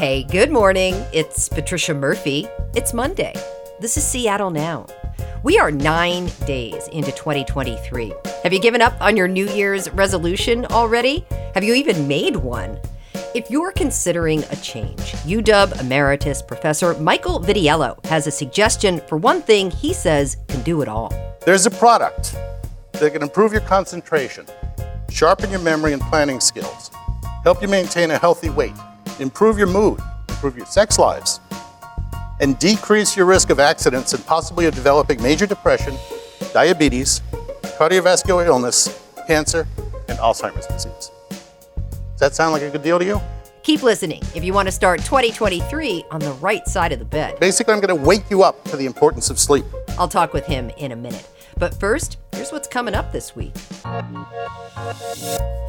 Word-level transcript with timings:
Hey, 0.00 0.22
good 0.22 0.50
morning. 0.50 0.94
It's 1.12 1.46
Patricia 1.46 1.92
Murphy. 1.92 2.48
It's 2.74 2.94
Monday. 2.94 3.34
This 3.80 3.98
is 3.98 4.02
Seattle 4.02 4.48
Now. 4.48 4.86
We 5.42 5.58
are 5.58 5.70
nine 5.70 6.30
days 6.46 6.88
into 6.88 7.12
2023. 7.12 8.14
Have 8.42 8.54
you 8.54 8.60
given 8.60 8.80
up 8.80 8.98
on 9.02 9.14
your 9.14 9.28
New 9.28 9.46
Year's 9.50 9.90
resolution 9.90 10.64
already? 10.64 11.26
Have 11.52 11.64
you 11.64 11.74
even 11.74 12.08
made 12.08 12.34
one? 12.36 12.80
If 13.34 13.50
you're 13.50 13.72
considering 13.72 14.42
a 14.44 14.56
change, 14.56 15.12
UW 15.26 15.78
Emeritus 15.78 16.40
Professor 16.40 16.94
Michael 16.94 17.38
Vitiello 17.38 18.02
has 18.06 18.26
a 18.26 18.30
suggestion 18.30 19.02
for 19.06 19.18
one 19.18 19.42
thing 19.42 19.70
he 19.70 19.92
says 19.92 20.38
can 20.48 20.62
do 20.62 20.80
it 20.80 20.88
all. 20.88 21.12
There's 21.44 21.66
a 21.66 21.70
product 21.70 22.34
that 22.92 23.12
can 23.12 23.22
improve 23.22 23.52
your 23.52 23.60
concentration, 23.60 24.46
sharpen 25.10 25.50
your 25.50 25.60
memory 25.60 25.92
and 25.92 26.00
planning 26.00 26.40
skills, 26.40 26.90
help 27.42 27.60
you 27.60 27.68
maintain 27.68 28.10
a 28.10 28.16
healthy 28.16 28.48
weight 28.48 28.72
improve 29.18 29.58
your 29.58 29.66
mood, 29.66 30.00
improve 30.28 30.56
your 30.56 30.66
sex 30.66 30.98
lives, 30.98 31.40
and 32.40 32.58
decrease 32.58 33.16
your 33.16 33.26
risk 33.26 33.50
of 33.50 33.60
accidents 33.60 34.12
and 34.14 34.24
possibly 34.26 34.66
of 34.66 34.74
developing 34.74 35.22
major 35.22 35.46
depression, 35.46 35.96
diabetes, 36.52 37.20
cardiovascular 37.62 38.46
illness, 38.46 39.02
cancer, 39.26 39.66
and 40.08 40.18
Alzheimer's 40.18 40.66
disease. 40.66 41.10
Does 41.90 42.20
that 42.20 42.34
sound 42.34 42.52
like 42.52 42.62
a 42.62 42.70
good 42.70 42.82
deal 42.82 42.98
to 42.98 43.04
you? 43.04 43.20
Keep 43.62 43.82
listening 43.82 44.22
if 44.34 44.42
you 44.42 44.54
want 44.54 44.66
to 44.68 44.72
start 44.72 45.00
2023 45.00 46.04
on 46.10 46.20
the 46.20 46.32
right 46.34 46.66
side 46.66 46.92
of 46.92 46.98
the 46.98 47.04
bed. 47.04 47.38
Basically, 47.38 47.74
I'm 47.74 47.80
going 47.80 47.96
to 47.96 48.04
wake 48.04 48.30
you 48.30 48.42
up 48.42 48.64
to 48.64 48.76
the 48.76 48.86
importance 48.86 49.28
of 49.28 49.38
sleep. 49.38 49.66
I'll 49.98 50.08
talk 50.08 50.32
with 50.32 50.46
him 50.46 50.70
in 50.78 50.92
a 50.92 50.96
minute. 50.96 51.26
But 51.60 51.78
first, 51.78 52.16
here's 52.32 52.52
what's 52.52 52.66
coming 52.66 52.94
up 52.94 53.12
this 53.12 53.36
week. 53.36 53.52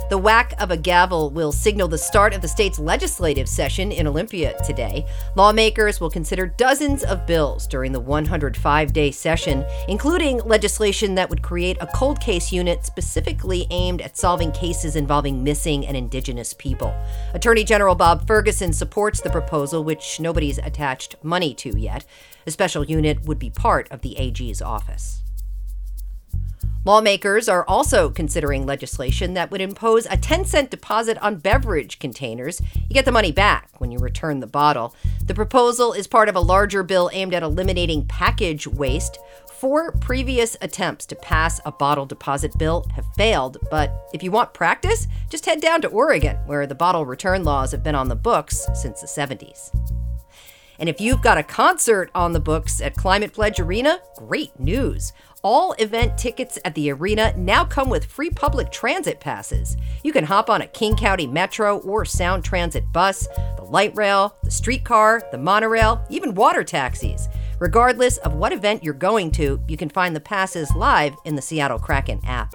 The 0.09 0.17
whack 0.17 0.53
of 0.59 0.71
a 0.71 0.77
gavel 0.77 1.29
will 1.29 1.51
signal 1.51 1.89
the 1.89 1.97
start 1.97 2.33
of 2.33 2.41
the 2.41 2.47
state's 2.47 2.79
legislative 2.79 3.47
session 3.47 3.91
in 3.91 4.07
Olympia 4.07 4.57
today. 4.65 5.05
Lawmakers 5.35 5.99
will 5.99 6.09
consider 6.09 6.47
dozens 6.47 7.03
of 7.03 7.27
bills 7.27 7.67
during 7.67 7.91
the 7.91 7.99
105 7.99 8.93
day 8.93 9.11
session, 9.11 9.65
including 9.89 10.37
legislation 10.39 11.15
that 11.15 11.29
would 11.29 11.41
create 11.41 11.77
a 11.81 11.87
cold 11.87 12.21
case 12.21 12.53
unit 12.53 12.85
specifically 12.85 13.67
aimed 13.69 14.01
at 14.01 14.17
solving 14.17 14.53
cases 14.53 14.95
involving 14.95 15.43
missing 15.43 15.85
and 15.85 15.97
indigenous 15.97 16.53
people. 16.53 16.93
Attorney 17.33 17.65
General 17.65 17.95
Bob 17.95 18.25
Ferguson 18.27 18.71
supports 18.71 19.19
the 19.19 19.29
proposal, 19.29 19.83
which 19.83 20.21
nobody's 20.21 20.57
attached 20.57 21.17
money 21.21 21.53
to 21.55 21.77
yet. 21.77 22.05
A 22.47 22.51
special 22.51 22.85
unit 22.85 23.25
would 23.25 23.39
be 23.39 23.49
part 23.49 23.91
of 23.91 24.01
the 24.01 24.17
AG's 24.17 24.61
office. 24.61 25.20
Lawmakers 26.83 27.47
are 27.47 27.63
also 27.67 28.09
considering 28.09 28.65
legislation 28.65 29.35
that 29.35 29.51
would 29.51 29.61
impose 29.61 30.07
a 30.07 30.17
10 30.17 30.45
cent 30.45 30.71
deposit 30.71 31.15
on 31.19 31.35
beverage 31.35 31.99
containers. 31.99 32.59
You 32.75 32.95
get 32.95 33.05
the 33.05 33.11
money 33.11 33.31
back 33.31 33.69
when 33.77 33.91
you 33.91 33.99
return 33.99 34.39
the 34.39 34.47
bottle. 34.47 34.95
The 35.23 35.35
proposal 35.35 35.93
is 35.93 36.07
part 36.07 36.27
of 36.27 36.35
a 36.35 36.39
larger 36.39 36.81
bill 36.81 37.11
aimed 37.13 37.35
at 37.35 37.43
eliminating 37.43 38.07
package 38.07 38.65
waste. 38.65 39.19
Four 39.59 39.91
previous 39.91 40.57
attempts 40.59 41.05
to 41.05 41.15
pass 41.15 41.61
a 41.65 41.71
bottle 41.71 42.07
deposit 42.07 42.57
bill 42.57 42.87
have 42.95 43.05
failed, 43.15 43.59
but 43.69 44.09
if 44.11 44.23
you 44.23 44.31
want 44.31 44.55
practice, 44.55 45.05
just 45.29 45.45
head 45.45 45.61
down 45.61 45.83
to 45.83 45.87
Oregon, 45.87 46.37
where 46.47 46.65
the 46.65 46.73
bottle 46.73 47.05
return 47.05 47.43
laws 47.43 47.71
have 47.73 47.83
been 47.83 47.93
on 47.93 48.09
the 48.09 48.15
books 48.15 48.67
since 48.73 49.01
the 49.01 49.07
70s. 49.07 49.69
And 50.81 50.89
if 50.89 50.99
you've 50.99 51.21
got 51.21 51.37
a 51.37 51.43
concert 51.43 52.09
on 52.15 52.33
the 52.33 52.39
books 52.39 52.81
at 52.81 52.95
Climate 52.95 53.33
Pledge 53.33 53.59
Arena, 53.59 53.99
great 54.17 54.59
news. 54.59 55.13
All 55.43 55.73
event 55.79 56.19
tickets 56.19 56.59
at 56.65 56.75
the 56.75 56.91
arena 56.91 57.33
now 57.35 57.65
come 57.65 57.89
with 57.89 58.05
free 58.05 58.29
public 58.29 58.71
transit 58.71 59.19
passes. 59.19 59.75
You 60.03 60.13
can 60.13 60.23
hop 60.23 60.51
on 60.51 60.61
a 60.61 60.67
King 60.67 60.95
County 60.95 61.25
Metro 61.25 61.79
or 61.79 62.05
Sound 62.05 62.45
Transit 62.45 62.91
bus, 62.93 63.27
the 63.57 63.63
light 63.63 63.95
rail, 63.95 64.35
the 64.43 64.51
streetcar, 64.51 65.23
the 65.31 65.39
monorail, 65.39 66.05
even 66.11 66.35
water 66.35 66.63
taxis. 66.63 67.27
Regardless 67.59 68.17
of 68.17 68.35
what 68.35 68.53
event 68.53 68.83
you're 68.83 68.93
going 68.93 69.31
to, 69.31 69.59
you 69.67 69.77
can 69.77 69.89
find 69.89 70.15
the 70.15 70.19
passes 70.19 70.75
live 70.75 71.15
in 71.25 71.35
the 71.35 71.41
Seattle 71.41 71.79
Kraken 71.79 72.21
app. 72.23 72.53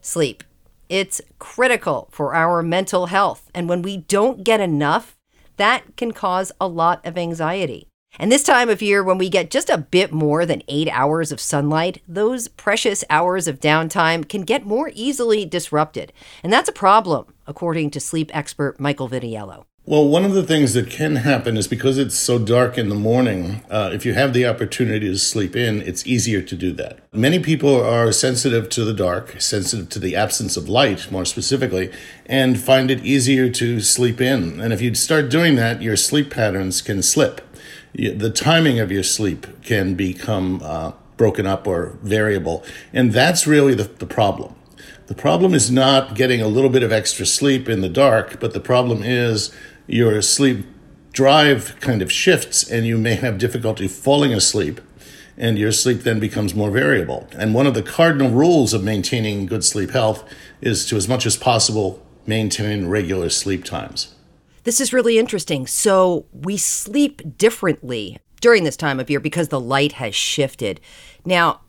Sleep. 0.00 0.42
It's 0.88 1.20
critical 1.38 2.08
for 2.10 2.34
our 2.34 2.62
mental 2.62 3.06
health, 3.06 3.50
and 3.54 3.68
when 3.68 3.82
we 3.82 3.98
don't 3.98 4.44
get 4.44 4.60
enough, 4.60 5.18
that 5.58 5.96
can 5.96 6.12
cause 6.12 6.52
a 6.58 6.68
lot 6.68 7.04
of 7.06 7.18
anxiety. 7.18 7.88
And 8.18 8.30
this 8.30 8.44
time 8.44 8.68
of 8.68 8.80
year, 8.80 9.02
when 9.02 9.18
we 9.18 9.28
get 9.28 9.50
just 9.50 9.68
a 9.68 9.78
bit 9.78 10.12
more 10.12 10.46
than 10.46 10.62
eight 10.68 10.88
hours 10.90 11.32
of 11.32 11.40
sunlight, 11.40 12.00
those 12.06 12.46
precious 12.46 13.02
hours 13.10 13.48
of 13.48 13.58
downtime 13.58 14.28
can 14.28 14.42
get 14.42 14.64
more 14.64 14.92
easily 14.94 15.44
disrupted. 15.44 16.12
And 16.42 16.52
that's 16.52 16.68
a 16.68 16.72
problem, 16.72 17.34
according 17.46 17.90
to 17.90 18.00
sleep 18.00 18.30
expert 18.32 18.78
Michael 18.78 19.08
Vitiello. 19.08 19.64
Well, 19.86 20.08
one 20.08 20.24
of 20.24 20.32
the 20.32 20.44
things 20.44 20.72
that 20.72 20.88
can 20.88 21.16
happen 21.16 21.58
is 21.58 21.68
because 21.68 21.98
it's 21.98 22.14
so 22.14 22.38
dark 22.38 22.78
in 22.78 22.88
the 22.88 22.94
morning, 22.94 23.62
uh, 23.68 23.90
if 23.92 24.06
you 24.06 24.14
have 24.14 24.32
the 24.32 24.46
opportunity 24.46 25.08
to 25.08 25.18
sleep 25.18 25.54
in, 25.54 25.82
it's 25.82 26.06
easier 26.06 26.40
to 26.40 26.56
do 26.56 26.72
that. 26.72 27.00
Many 27.12 27.38
people 27.38 27.82
are 27.82 28.10
sensitive 28.10 28.70
to 28.70 28.84
the 28.84 28.94
dark, 28.94 29.38
sensitive 29.42 29.90
to 29.90 29.98
the 29.98 30.16
absence 30.16 30.56
of 30.56 30.70
light, 30.70 31.10
more 31.10 31.26
specifically, 31.26 31.92
and 32.24 32.58
find 32.58 32.90
it 32.90 33.04
easier 33.04 33.50
to 33.50 33.80
sleep 33.80 34.22
in. 34.22 34.58
And 34.58 34.72
if 34.72 34.80
you 34.80 34.94
start 34.94 35.28
doing 35.28 35.56
that, 35.56 35.82
your 35.82 35.96
sleep 35.96 36.30
patterns 36.30 36.80
can 36.80 37.02
slip 37.02 37.42
the 37.94 38.30
timing 38.30 38.80
of 38.80 38.90
your 38.90 39.02
sleep 39.02 39.46
can 39.62 39.94
become 39.94 40.60
uh, 40.62 40.92
broken 41.16 41.46
up 41.46 41.66
or 41.66 41.98
variable. 42.02 42.64
And 42.92 43.12
that's 43.12 43.46
really 43.46 43.74
the, 43.74 43.84
the 43.84 44.06
problem. 44.06 44.54
The 45.06 45.14
problem 45.14 45.54
is 45.54 45.70
not 45.70 46.14
getting 46.14 46.40
a 46.40 46.48
little 46.48 46.70
bit 46.70 46.82
of 46.82 46.92
extra 46.92 47.26
sleep 47.26 47.68
in 47.68 47.82
the 47.82 47.88
dark, 47.88 48.40
but 48.40 48.52
the 48.52 48.60
problem 48.60 49.02
is 49.02 49.54
your 49.86 50.20
sleep 50.22 50.66
drive 51.12 51.76
kind 51.80 52.02
of 52.02 52.10
shifts 52.10 52.68
and 52.68 52.86
you 52.86 52.98
may 52.98 53.14
have 53.14 53.38
difficulty 53.38 53.86
falling 53.86 54.32
asleep 54.32 54.80
and 55.36 55.58
your 55.58 55.72
sleep 55.72 56.00
then 56.00 56.20
becomes 56.20 56.54
more 56.54 56.70
variable. 56.70 57.28
And 57.36 57.54
one 57.54 57.66
of 57.66 57.74
the 57.74 57.82
cardinal 57.82 58.30
rules 58.30 58.72
of 58.72 58.84
maintaining 58.84 59.46
good 59.46 59.64
sleep 59.64 59.90
health 59.90 60.24
is 60.60 60.86
to, 60.86 60.96
as 60.96 61.08
much 61.08 61.26
as 61.26 61.36
possible, 61.36 62.04
maintain 62.26 62.86
regular 62.86 63.28
sleep 63.28 63.64
times. 63.64 64.13
This 64.64 64.80
is 64.80 64.92
really 64.92 65.18
interesting. 65.18 65.66
So 65.66 66.26
we 66.32 66.56
sleep 66.56 67.38
differently 67.38 68.18
during 68.40 68.64
this 68.64 68.76
time 68.76 68.98
of 68.98 69.08
year 69.08 69.20
because 69.20 69.48
the 69.48 69.60
light 69.60 69.92
has 69.92 70.14
shifted. 70.14 70.80
Now, 71.24 71.60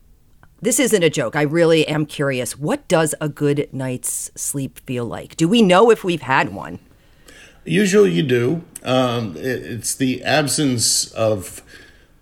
this 0.62 0.80
isn't 0.80 1.04
a 1.04 1.10
joke. 1.10 1.36
I 1.36 1.42
really 1.44 1.88
am 1.88 2.06
curious. 2.06 2.58
What 2.58 2.88
does 2.88 3.14
a 3.22 3.30
good 3.30 3.70
night's 3.72 4.32
sleep 4.36 4.80
feel 4.80 5.06
like? 5.06 5.36
Do 5.36 5.48
we 5.48 5.62
know 5.62 5.92
if 5.92 6.04
we've 6.04 6.22
had 6.22 6.54
one? 6.54 6.80
Usually 7.66 8.12
you 8.12 8.24
do. 8.24 8.64
Um, 8.84 9.36
it's 9.38 9.96
the 9.96 10.24
absence 10.24 11.12
of 11.12 11.62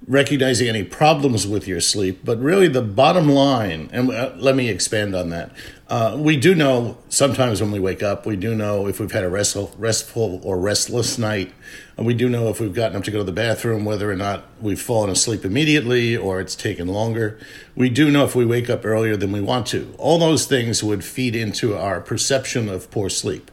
recognizing 0.08 0.68
any 0.68 0.84
problems 0.84 1.48
with 1.48 1.68
your 1.68 1.80
sleep, 1.80 2.22
but 2.24 2.40
really 2.40 2.68
the 2.68 2.82
bottom 2.82 3.30
line, 3.30 3.90
and 3.92 4.10
uh, 4.10 4.34
let 4.38 4.56
me 4.56 4.70
expand 4.70 5.16
on 5.16 5.30
that. 5.30 5.52
Uh, 5.90 6.16
we 6.18 6.38
do 6.38 6.56
know 6.56 6.98
sometimes 7.10 7.62
when 7.62 7.70
we 7.70 7.80
wake 7.80 8.02
up, 8.02 8.26
we 8.26 8.38
do 8.38 8.56
know 8.56 8.88
if 8.88 9.00
we've 9.00 9.12
had 9.12 9.24
a 9.24 9.30
restful, 9.30 9.74
restful 9.78 10.40
or 10.44 10.58
restless 10.58 11.18
night. 11.18 11.54
And 11.98 12.06
we 12.06 12.14
do 12.14 12.30
know 12.30 12.48
if 12.48 12.60
we've 12.62 12.74
gotten 12.74 12.96
up 12.96 13.04
to 13.04 13.12
go 13.12 13.18
to 13.18 13.24
the 13.24 13.34
bathroom, 13.34 13.84
whether 13.84 14.10
or 14.10 14.16
not 14.16 14.46
we've 14.62 14.82
fallen 14.82 15.10
asleep 15.10 15.44
immediately 15.44 16.16
or 16.16 16.40
it's 16.40 16.56
taken 16.56 16.88
longer. 16.88 17.38
We 17.76 17.90
do 17.90 18.10
know 18.10 18.24
if 18.24 18.34
we 18.34 18.46
wake 18.46 18.70
up 18.70 18.86
earlier 18.86 19.18
than 19.18 19.32
we 19.34 19.42
want 19.42 19.68
to. 19.68 19.94
All 19.98 20.18
those 20.18 20.46
things 20.46 20.84
would 20.84 21.04
feed 21.04 21.36
into 21.36 21.78
our 21.78 22.00
perception 22.00 22.70
of 22.70 22.90
poor 22.90 23.10
sleep. 23.10 23.52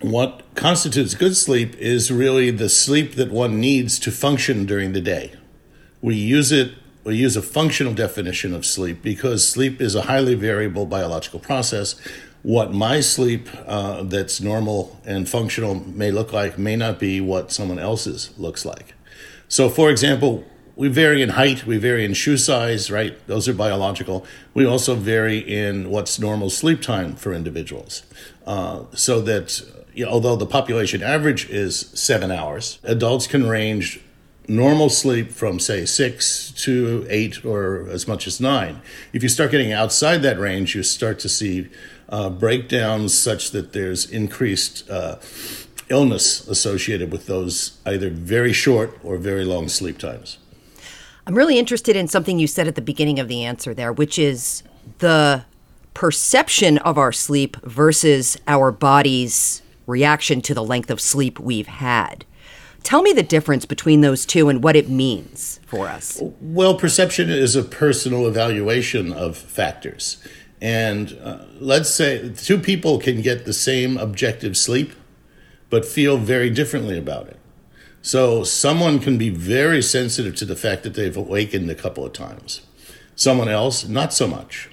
What 0.00 0.42
constitutes 0.54 1.14
good 1.14 1.36
sleep 1.36 1.76
is 1.76 2.10
really 2.10 2.50
the 2.50 2.68
sleep 2.68 3.14
that 3.14 3.30
one 3.30 3.60
needs 3.60 3.98
to 4.00 4.10
function 4.10 4.64
during 4.66 4.92
the 4.92 5.00
day. 5.00 5.32
We 6.00 6.16
use 6.16 6.50
it 6.50 6.74
we 7.04 7.16
use 7.16 7.36
a 7.36 7.42
functional 7.42 7.94
definition 7.94 8.54
of 8.54 8.64
sleep 8.64 9.02
because 9.02 9.46
sleep 9.46 9.80
is 9.80 9.94
a 9.94 10.02
highly 10.02 10.34
variable 10.34 10.86
biological 10.86 11.38
process. 11.38 11.96
What 12.42 12.72
my 12.72 13.00
sleep 13.00 13.48
uh, 13.66 14.02
that's 14.02 14.40
normal 14.40 15.00
and 15.04 15.28
functional 15.28 15.74
may 15.74 16.10
look 16.10 16.32
like 16.32 16.58
may 16.58 16.76
not 16.76 16.98
be 16.98 17.20
what 17.20 17.52
someone 17.52 17.78
else's 17.78 18.30
looks 18.38 18.64
like. 18.64 18.94
So, 19.48 19.68
for 19.68 19.90
example, 19.90 20.44
we 20.76 20.88
vary 20.88 21.22
in 21.22 21.30
height, 21.30 21.66
we 21.66 21.76
vary 21.76 22.04
in 22.04 22.14
shoe 22.14 22.36
size, 22.36 22.90
right? 22.90 23.16
Those 23.26 23.48
are 23.48 23.54
biological. 23.54 24.26
We 24.54 24.66
also 24.66 24.94
vary 24.94 25.38
in 25.38 25.90
what's 25.90 26.18
normal 26.18 26.50
sleep 26.50 26.82
time 26.82 27.14
for 27.14 27.32
individuals. 27.32 28.02
Uh, 28.46 28.84
so 28.94 29.20
that 29.20 29.62
you 29.94 30.04
know, 30.04 30.10
although 30.10 30.36
the 30.36 30.46
population 30.46 31.02
average 31.02 31.48
is 31.48 31.90
seven 31.94 32.30
hours, 32.30 32.78
adults 32.82 33.26
can 33.26 33.46
range 33.46 34.00
normal 34.48 34.88
sleep 34.88 35.30
from 35.30 35.58
say 35.58 35.84
six 35.86 36.50
to 36.52 37.06
eight 37.08 37.44
or 37.44 37.88
as 37.88 38.06
much 38.06 38.26
as 38.26 38.40
nine. 38.40 38.80
If 39.12 39.22
you 39.22 39.28
start 39.28 39.50
getting 39.50 39.72
outside 39.72 40.18
that 40.18 40.38
range, 40.38 40.74
you 40.74 40.82
start 40.82 41.18
to 41.20 41.28
see 41.28 41.68
uh, 42.08 42.30
breakdowns 42.30 43.16
such 43.16 43.50
that 43.52 43.72
there's 43.72 44.10
increased 44.10 44.88
uh, 44.90 45.16
illness 45.88 46.46
associated 46.48 47.10
with 47.10 47.26
those 47.26 47.78
either 47.86 48.10
very 48.10 48.52
short 48.52 48.98
or 49.02 49.16
very 49.16 49.44
long 49.44 49.68
sleep 49.68 49.98
times. 49.98 50.38
I'm 51.26 51.34
really 51.34 51.58
interested 51.58 51.96
in 51.96 52.06
something 52.06 52.38
you 52.38 52.46
said 52.46 52.68
at 52.68 52.74
the 52.74 52.82
beginning 52.82 53.18
of 53.18 53.28
the 53.28 53.44
answer 53.44 53.72
there, 53.72 53.92
which 53.92 54.18
is 54.18 54.62
the 54.98 55.44
perception 55.94 56.78
of 56.78 56.98
our 56.98 57.12
sleep 57.12 57.56
versus 57.62 58.36
our 58.46 58.70
body's 58.70 59.62
reaction 59.86 60.42
to 60.42 60.54
the 60.54 60.62
length 60.62 60.90
of 60.90 61.00
sleep 61.00 61.38
we've 61.38 61.66
had. 61.66 62.24
Tell 62.84 63.00
me 63.00 63.12
the 63.12 63.22
difference 63.22 63.64
between 63.64 64.02
those 64.02 64.26
two 64.26 64.50
and 64.50 64.62
what 64.62 64.76
it 64.76 64.90
means 64.90 65.58
for 65.66 65.88
us. 65.88 66.20
Well, 66.40 66.76
perception 66.76 67.30
is 67.30 67.56
a 67.56 67.62
personal 67.62 68.28
evaluation 68.28 69.10
of 69.10 69.38
factors. 69.38 70.22
And 70.60 71.18
uh, 71.22 71.44
let's 71.58 71.88
say 71.88 72.28
two 72.36 72.58
people 72.58 72.98
can 72.98 73.22
get 73.22 73.46
the 73.46 73.54
same 73.54 73.96
objective 73.96 74.54
sleep, 74.56 74.92
but 75.70 75.86
feel 75.86 76.18
very 76.18 76.50
differently 76.50 76.98
about 76.98 77.26
it. 77.28 77.38
So 78.02 78.44
someone 78.44 78.98
can 78.98 79.16
be 79.16 79.30
very 79.30 79.80
sensitive 79.80 80.36
to 80.36 80.44
the 80.44 80.54
fact 80.54 80.82
that 80.82 80.92
they've 80.92 81.16
awakened 81.16 81.70
a 81.70 81.74
couple 81.74 82.04
of 82.04 82.12
times. 82.12 82.60
Someone 83.16 83.48
else, 83.48 83.88
not 83.88 84.12
so 84.12 84.28
much. 84.28 84.68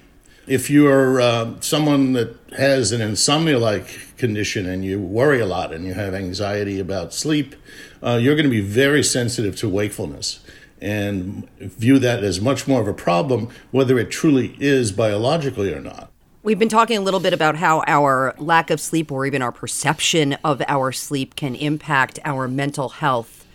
If 0.48 0.69
you're 0.69 1.22
uh, 1.22 1.62
someone 1.62 2.12
that 2.13 2.36
has 2.58 2.92
an 2.92 3.00
insomnia 3.00 3.58
like 3.58 4.18
condition 4.18 4.68
and 4.68 4.84
you 4.84 5.00
worry 5.00 5.40
a 5.40 5.46
lot 5.46 5.72
and 5.72 5.86
you 5.86 5.94
have 5.94 6.13
anxiety 6.13 6.80
about 6.80 7.13
sleep, 7.13 7.56
uh, 8.03 8.19
you're 8.21 8.36
going 8.36 8.45
to 8.45 8.50
be 8.50 8.62
very 8.62 9.03
sensitive 9.03 9.56
to 9.57 9.69
wakefulness 9.69 10.39
and 10.81 11.48
view 11.59 12.00
that 12.00 12.24
as 12.24 12.42
much 12.42 12.68
more 12.68 12.81
of 12.81 12.88
a 12.88 12.94
problem, 12.94 13.50
whether 13.69 14.00
it 14.00 14.09
truly 14.09 14.56
is 14.59 14.92
biologically 14.92 15.74
or 15.74 15.80
not. 15.80 16.12
We've 16.44 16.57
been 16.57 16.69
talking 16.69 16.98
a 16.98 17.01
little 17.01 17.19
bit 17.19 17.33
about 17.33 17.56
how 17.57 17.83
our 17.86 18.33
lack 18.39 18.71
of 18.71 18.80
sleep 18.80 19.12
or 19.12 19.27
even 19.27 19.44
our 19.44 19.51
perception 19.51 20.33
of 20.44 20.62
our 20.68 20.92
sleep 20.92 21.36
can 21.36 21.53
impact 21.53 22.18
our 22.25 22.48
mental 22.48 22.89
health. 22.89 23.45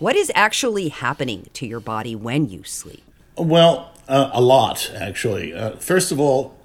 What 0.00 0.16
is 0.16 0.30
actually 0.34 0.88
happening 0.88 1.48
to 1.54 1.66
your 1.66 1.80
body 1.80 2.14
when 2.14 2.50
you 2.50 2.62
sleep? 2.64 3.02
Well, 3.38 3.90
uh, 4.06 4.28
a 4.34 4.42
lot, 4.42 4.92
actually. 4.94 5.54
Uh, 5.54 5.76
first 5.76 6.12
of 6.12 6.20
all, 6.20 6.58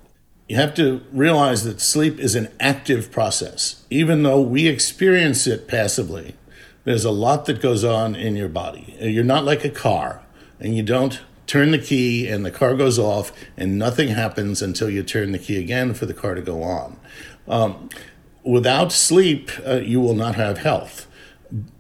you 0.49 0.57
have 0.57 0.75
to 0.75 1.01
realize 1.13 1.63
that 1.63 1.79
sleep 1.79 2.19
is 2.19 2.35
an 2.35 2.49
active 2.59 3.09
process. 3.09 3.85
Even 3.89 4.23
though 4.23 4.41
we 4.41 4.67
experience 4.67 5.47
it 5.47 5.69
passively, 5.69 6.35
there's 6.83 7.05
a 7.05 7.11
lot 7.11 7.45
that 7.45 7.61
goes 7.61 7.83
on 7.83 8.15
in 8.15 8.35
your 8.35 8.49
body. 8.49 8.95
You're 8.99 9.23
not 9.23 9.45
like 9.45 9.63
a 9.63 9.69
car, 9.69 10.23
and 10.59 10.75
you 10.75 10.83
don't 10.83 11.21
turn 11.51 11.71
the 11.71 11.77
key 11.77 12.29
and 12.29 12.45
the 12.45 12.51
car 12.51 12.75
goes 12.75 12.97
off 12.97 13.33
and 13.57 13.77
nothing 13.77 14.07
happens 14.07 14.61
until 14.61 14.89
you 14.89 15.03
turn 15.03 15.33
the 15.33 15.37
key 15.37 15.59
again 15.59 15.93
for 15.93 16.05
the 16.05 16.13
car 16.13 16.33
to 16.33 16.41
go 16.41 16.63
on. 16.63 16.97
Um, 17.45 17.89
without 18.41 18.93
sleep, 18.93 19.51
uh, 19.67 19.81
you 19.83 19.99
will 19.99 20.15
not 20.15 20.35
have 20.35 20.59
health. 20.59 21.07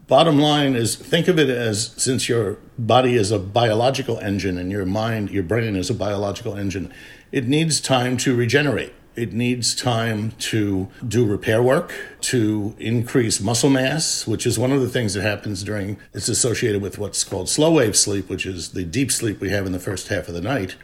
Bottom 0.07 0.39
line 0.39 0.75
is 0.75 0.97
think 0.97 1.29
of 1.29 1.39
it 1.39 1.49
as 1.49 1.93
since 1.95 2.27
your 2.27 2.57
body 2.77 3.15
is 3.15 3.31
a 3.31 3.39
biological 3.39 4.19
engine 4.19 4.57
and 4.57 4.69
your 4.69 4.85
mind, 4.85 5.29
your 5.29 5.43
brain 5.43 5.77
is 5.77 5.89
a 5.89 5.93
biological 5.93 6.57
engine, 6.57 6.93
it 7.31 7.47
needs 7.47 7.79
time 7.79 8.17
to 8.17 8.35
regenerate. 8.35 8.93
It 9.15 9.33
needs 9.33 9.75
time 9.75 10.31
to 10.39 10.87
do 11.05 11.25
repair 11.25 11.61
work, 11.61 11.93
to 12.21 12.73
increase 12.79 13.41
muscle 13.41 13.69
mass, 13.69 14.25
which 14.25 14.45
is 14.45 14.57
one 14.57 14.71
of 14.71 14.79
the 14.79 14.87
things 14.87 15.15
that 15.15 15.21
happens 15.21 15.63
during, 15.63 15.97
it's 16.13 16.29
associated 16.29 16.81
with 16.81 16.97
what's 16.97 17.25
called 17.25 17.49
slow 17.49 17.73
wave 17.73 17.97
sleep, 17.97 18.29
which 18.29 18.45
is 18.45 18.69
the 18.71 18.85
deep 18.85 19.11
sleep 19.11 19.41
we 19.41 19.49
have 19.49 19.65
in 19.65 19.73
the 19.73 19.79
first 19.79 20.07
half 20.07 20.29
of 20.29 20.33
the 20.33 20.41
night. 20.41 20.77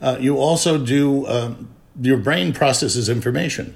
Uh, 0.00 0.18
you 0.20 0.36
also 0.36 0.76
do, 0.76 1.26
um, 1.26 1.70
your 2.00 2.18
brain 2.18 2.52
processes 2.52 3.08
information 3.08 3.74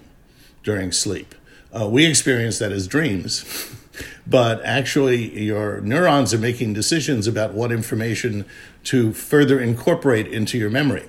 during 0.62 0.92
sleep. 0.92 1.34
Uh, 1.74 1.88
we 1.88 2.04
experience 2.04 2.58
that 2.58 2.72
as 2.72 2.86
dreams, 2.86 3.74
but 4.26 4.62
actually, 4.64 5.42
your 5.42 5.80
neurons 5.80 6.34
are 6.34 6.38
making 6.38 6.74
decisions 6.74 7.26
about 7.26 7.54
what 7.54 7.72
information 7.72 8.44
to 8.84 9.14
further 9.14 9.58
incorporate 9.58 10.26
into 10.26 10.58
your 10.58 10.70
memory. 10.70 11.08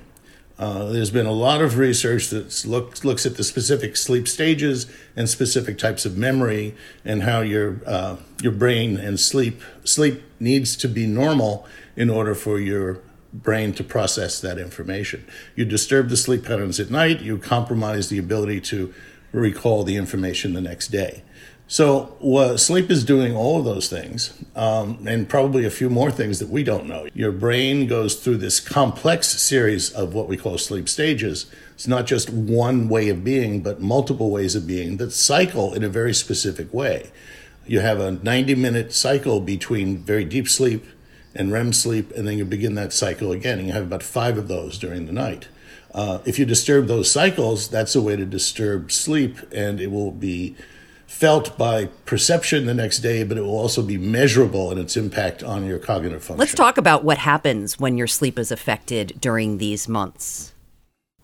Uh, 0.57 0.85
there's 0.85 1.11
been 1.11 1.25
a 1.25 1.31
lot 1.31 1.61
of 1.61 1.77
research 1.77 2.29
that 2.29 2.65
looks 2.65 3.03
looks 3.03 3.25
at 3.25 3.35
the 3.35 3.43
specific 3.43 3.97
sleep 3.97 4.25
stages 4.27 4.87
and 5.15 5.27
specific 5.27 5.77
types 5.77 6.05
of 6.05 6.17
memory 6.17 6.73
and 7.03 7.23
how 7.23 7.41
your 7.41 7.81
uh, 7.85 8.15
your 8.41 8.53
brain 8.53 8.97
and 8.97 9.19
sleep 9.19 9.61
sleep 9.83 10.23
needs 10.39 10.77
to 10.77 10.87
be 10.87 11.05
normal 11.05 11.67
in 11.97 12.09
order 12.09 12.33
for 12.33 12.57
your 12.57 13.01
brain 13.33 13.73
to 13.73 13.83
process 13.83 14.39
that 14.39 14.57
information. 14.57 15.25
You 15.55 15.65
disturb 15.65 16.07
the 16.07 16.15
sleep 16.15 16.45
patterns 16.45 16.79
at 16.79 16.89
night, 16.89 17.21
you 17.21 17.37
compromise 17.37 18.07
the 18.07 18.17
ability 18.17 18.61
to 18.61 18.93
recall 19.33 19.83
the 19.83 19.97
information 19.97 20.53
the 20.53 20.61
next 20.61 20.87
day. 20.87 21.23
So, 21.67 22.55
sleep 22.57 22.91
is 22.91 23.03
doing 23.03 23.35
all 23.35 23.57
of 23.57 23.65
those 23.65 23.89
things, 23.89 24.37
um, 24.55 24.99
and 25.07 25.27
probably 25.27 25.65
a 25.65 25.71
few 25.71 25.89
more 25.89 26.11
things 26.11 26.37
that 26.37 26.49
we 26.49 26.63
don't 26.63 26.85
know. 26.85 27.07
Your 27.15 27.31
brain 27.31 27.87
goes 27.87 28.15
through 28.15 28.37
this 28.37 28.59
complex 28.59 29.29
series 29.41 29.89
of 29.89 30.13
what 30.13 30.27
we 30.27 30.37
call 30.37 30.59
sleep 30.59 30.87
stages. 30.87 31.47
It's 31.73 31.87
not 31.87 32.05
just 32.05 32.29
one 32.29 32.87
way 32.87 33.09
of 33.09 33.23
being, 33.23 33.61
but 33.61 33.81
multiple 33.81 34.29
ways 34.29 34.53
of 34.55 34.67
being 34.67 34.97
that 34.97 35.11
cycle 35.11 35.73
in 35.73 35.83
a 35.83 35.89
very 35.89 36.13
specific 36.13 36.71
way. 36.71 37.11
You 37.65 37.79
have 37.79 37.99
a 37.99 38.11
90 38.11 38.53
minute 38.53 38.93
cycle 38.93 39.39
between 39.39 39.97
very 39.97 40.23
deep 40.23 40.47
sleep 40.47 40.85
and 41.33 41.51
REM 41.51 41.73
sleep, 41.73 42.11
and 42.11 42.27
then 42.27 42.37
you 42.37 42.45
begin 42.45 42.75
that 42.75 42.93
cycle 42.93 43.31
again, 43.31 43.57
and 43.57 43.67
you 43.67 43.73
have 43.73 43.83
about 43.83 44.03
five 44.03 44.37
of 44.37 44.47
those 44.47 44.77
during 44.77 45.07
the 45.07 45.11
night. 45.11 45.47
Uh, 45.95 46.19
if 46.25 46.37
you 46.37 46.45
disturb 46.45 46.85
those 46.85 47.09
cycles, 47.09 47.69
that's 47.69 47.95
a 47.95 48.01
way 48.01 48.15
to 48.15 48.25
disturb 48.25 48.91
sleep, 48.91 49.39
and 49.51 49.81
it 49.81 49.89
will 49.89 50.11
be 50.11 50.55
felt 51.07 51.57
by 51.57 51.85
perception 52.05 52.65
the 52.65 52.73
next 52.73 52.99
day, 52.99 53.23
but 53.23 53.37
it 53.37 53.41
will 53.41 53.57
also 53.57 53.81
be 53.81 53.97
measurable 53.97 54.71
in 54.71 54.77
its 54.77 54.97
impact 54.97 55.43
on 55.43 55.65
your 55.65 55.79
cognitive 55.79 56.23
function. 56.23 56.39
Let's 56.39 56.53
talk 56.53 56.77
about 56.77 57.03
what 57.03 57.17
happens 57.17 57.79
when 57.79 57.97
your 57.97 58.07
sleep 58.07 58.37
is 58.37 58.51
affected 58.51 59.17
during 59.19 59.57
these 59.57 59.87
months. 59.87 60.53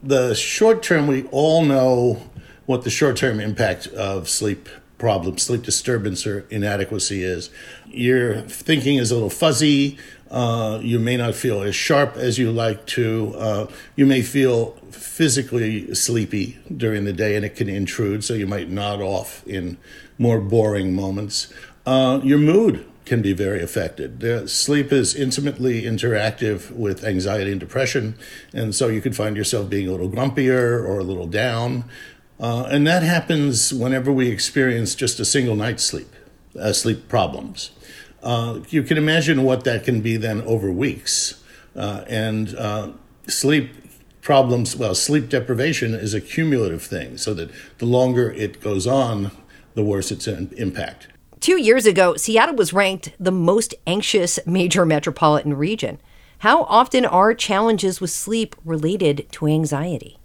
The 0.02 0.34
short 0.34 0.82
term, 0.82 1.08
we 1.08 1.26
all 1.32 1.64
know 1.64 2.22
what 2.66 2.84
the 2.84 2.90
short 2.90 3.18
term 3.18 3.40
impact 3.40 3.88
of 3.88 4.30
sleep 4.30 4.70
problems, 4.98 5.42
sleep 5.42 5.64
disturbance, 5.64 6.26
or 6.26 6.46
inadequacy 6.50 7.24
is. 7.24 7.50
Your 7.88 8.42
thinking 8.42 8.98
is 8.98 9.12
a 9.12 9.16
little 9.16 9.30
fuzzy. 9.30 9.98
Uh, 10.32 10.80
you 10.82 10.98
may 10.98 11.18
not 11.18 11.36
feel 11.36 11.62
as 11.62 11.76
sharp 11.76 12.16
as 12.16 12.40
you 12.40 12.52
like 12.52 12.86
to. 12.86 13.36
Uh, 13.38 13.68
you 13.98 14.06
may 14.06 14.22
feel 14.22 14.72
physically 14.90 15.94
sleepy 15.94 16.58
during 16.76 17.04
the 17.04 17.12
day 17.12 17.36
and 17.36 17.44
it 17.44 17.56
can 17.56 17.68
intrude, 17.68 18.24
so 18.24 18.34
you 18.34 18.48
might 18.48 18.70
nod 18.70 19.02
off 19.02 19.46
in 19.46 19.78
more 20.18 20.40
boring 20.40 20.94
moments. 20.96 21.54
Uh, 21.86 22.22
your 22.24 22.38
mood 22.38 22.86
can 23.04 23.22
be 23.22 23.34
very 23.34 23.62
affected. 23.62 24.50
Sleep 24.50 24.94
is 24.94 25.14
intimately 25.14 25.82
interactive 25.82 26.72
with 26.72 27.04
anxiety 27.04 27.52
and 27.52 27.60
depression, 27.60 28.16
and 28.54 28.74
so 28.74 28.88
you 28.88 29.02
could 29.02 29.18
find 29.18 29.36
yourself 29.36 29.70
being 29.70 29.88
a 29.88 29.92
little 29.92 30.10
grumpier 30.10 30.82
or 30.88 31.00
a 31.00 31.04
little 31.04 31.28
down. 31.28 31.84
Uh, 32.40 32.68
and 32.72 32.88
that 32.88 33.04
happens 33.04 33.74
whenever 33.74 34.14
we 34.14 34.30
experience 34.30 34.96
just 34.96 35.20
a 35.20 35.26
single 35.26 35.56
night's 35.56 35.84
sleep, 35.84 36.08
uh, 36.58 36.72
sleep 36.72 37.10
problems. 37.10 37.72
Uh, 38.24 38.60
you 38.70 38.84
can 38.84 38.98
imagine 38.98 39.44
what 39.44 39.64
that 39.64 39.84
can 39.84 40.02
be 40.02 40.18
then 40.18 40.42
over 40.44 40.72
weeks. 40.72 41.44
Uh, 41.76 42.04
and 42.08 42.56
uh, 42.56 42.92
sleep 43.28 43.72
problems, 44.22 44.76
well, 44.76 44.94
sleep 44.94 45.30
deprivation 45.30 45.94
is 45.94 46.14
a 46.14 46.22
cumulative 46.22 46.84
thing, 46.84 47.18
so 47.18 47.34
that 47.34 47.50
the 47.80 47.86
longer 47.86 48.32
it 48.32 48.62
goes 48.62 48.86
on, 48.86 49.32
the 49.74 49.84
worse 49.84 50.12
its 50.12 50.28
impact. 50.28 51.08
Two 51.40 51.60
years 51.60 51.88
ago, 51.88 52.16
Seattle 52.18 52.56
was 52.56 52.72
ranked 52.72 53.14
the 53.20 53.32
most 53.32 53.74
anxious 53.88 54.40
major 54.46 54.86
metropolitan 54.86 55.56
region. 55.56 56.00
How 56.40 56.64
often 56.64 57.06
are 57.06 57.34
challenges 57.34 58.00
with 58.00 58.12
sleep 58.12 58.56
related 58.64 59.28
to 59.32 59.48
anxiety? 59.48 60.20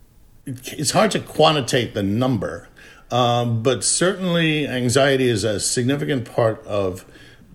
It's 0.45 0.91
hard 0.91 1.11
to 1.13 1.21
quantitate 1.21 1.95
the 1.95 2.03
number, 2.03 2.69
um, 3.11 3.63
but 3.63 3.83
certainly 3.83 4.67
anxiety 4.67 5.29
is 5.29 5.43
a 5.43 5.59
significant 5.59 6.31
part 6.31 6.65
of 6.67 7.05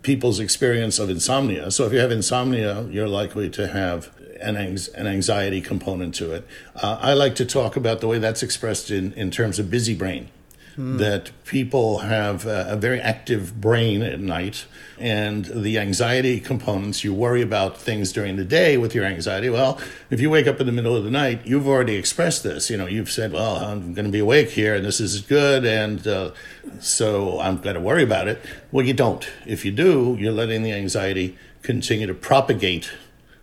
people's 0.01 0.39
experience 0.39 0.99
of 0.99 1.09
insomnia. 1.09 1.71
So 1.71 1.85
if 1.85 1.93
you 1.93 1.99
have 1.99 2.11
insomnia, 2.11 2.83
you're 2.83 3.07
likely 3.07 3.49
to 3.51 3.67
have 3.67 4.11
an, 4.41 4.55
an 4.57 5.07
anxiety 5.07 5.61
component 5.61 6.15
to 6.15 6.31
it. 6.31 6.47
Uh, 6.75 6.97
I 7.01 7.13
like 7.13 7.35
to 7.35 7.45
talk 7.45 7.75
about 7.75 8.01
the 8.01 8.07
way 8.07 8.17
that's 8.17 8.43
expressed 8.43 8.89
in, 8.89 9.13
in 9.13 9.31
terms 9.31 9.59
of 9.59 9.69
busy 9.69 9.93
brain. 9.93 10.29
Hmm. 10.75 10.97
That 10.97 11.31
people 11.43 11.99
have 11.99 12.45
a, 12.45 12.67
a, 12.69 12.75
very 12.77 13.01
active 13.01 13.59
brain 13.59 14.01
at 14.01 14.21
night, 14.21 14.65
and 14.97 15.43
the 15.43 15.77
anxiety 15.77 16.39
components, 16.39 17.03
you 17.03 17.13
worry 17.13 17.41
about 17.41 17.77
things 17.77 18.13
during 18.13 18.37
the 18.37 18.45
day 18.45 18.77
with 18.77 18.95
your 18.95 19.03
anxiety. 19.03 19.49
Well, 19.49 19.81
if 20.09 20.21
you 20.21 20.29
wake 20.29 20.47
up 20.47 20.61
in 20.61 20.67
the 20.67 20.71
middle 20.71 20.95
of 20.95 21.03
the 21.03 21.11
night, 21.11 21.41
you've 21.45 21.67
already 21.67 21.95
expressed 21.95 22.43
this. 22.43 22.69
You 22.69 22.77
know, 22.77 22.85
you've 22.85 23.11
said, 23.11 23.33
Well, 23.33 23.57
I'm 23.57 23.93
going 23.93 24.05
to 24.05 24.11
be 24.11 24.19
awake 24.19 24.51
here, 24.51 24.73
and 24.73 24.85
this 24.85 25.01
is 25.01 25.19
good, 25.19 25.65
and 25.65 26.07
uh, 26.07 26.31
so 26.79 27.41
I'm 27.41 27.57
going 27.57 27.75
to 27.75 27.81
worry 27.81 28.03
about 28.03 28.29
it. 28.29 28.41
Well, 28.71 28.85
you 28.85 28.93
don't. 28.93 29.29
If 29.45 29.65
you 29.65 29.73
do, 29.73 30.15
you're 30.17 30.31
letting 30.31 30.63
the 30.63 30.71
anxiety 30.71 31.37
continue 31.63 32.07
to 32.07 32.13
propagate 32.13 32.93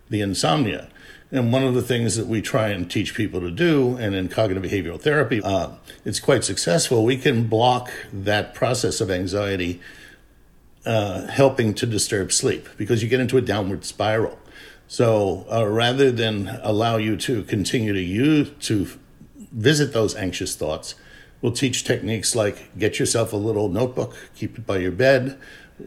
the 0.09 0.21
insomnia. 0.21 0.89
And 1.31 1.53
one 1.53 1.63
of 1.63 1.75
the 1.75 1.81
things 1.81 2.15
that 2.15 2.25
we 2.25 2.41
try 2.41 2.69
and 2.69 2.89
teach 2.89 3.13
people 3.13 3.39
to 3.41 3.51
do, 3.51 3.95
and 3.97 4.15
in 4.15 4.29
cognitive 4.29 4.63
behavioral 4.63 4.99
therapy, 4.99 5.41
uh, 5.43 5.69
it's 6.03 6.19
quite 6.19 6.43
successful. 6.43 7.05
We 7.05 7.17
can 7.17 7.47
block 7.47 7.91
that 8.11 8.55
process 8.55 8.99
of 8.99 9.11
anxiety, 9.11 9.79
uh, 10.85 11.27
helping 11.27 11.75
to 11.75 11.85
disturb 11.85 12.31
sleep 12.31 12.67
because 12.77 13.03
you 13.03 13.09
get 13.09 13.19
into 13.19 13.37
a 13.37 13.41
downward 13.41 13.85
spiral. 13.85 14.39
So 14.87 15.45
uh, 15.51 15.67
rather 15.67 16.09
than 16.09 16.59
allow 16.63 16.97
you 16.97 17.15
to 17.17 17.43
continue 17.43 17.93
to 17.93 18.01
use 18.01 18.49
to 18.61 18.87
visit 19.51 19.93
those 19.93 20.15
anxious 20.15 20.55
thoughts. 20.55 20.95
We'll 21.41 21.53
teach 21.53 21.83
techniques 21.83 22.35
like 22.35 22.77
get 22.77 22.99
yourself 22.99 23.33
a 23.33 23.37
little 23.37 23.69
notebook, 23.69 24.15
keep 24.35 24.57
it 24.57 24.65
by 24.65 24.77
your 24.77 24.91
bed. 24.91 25.37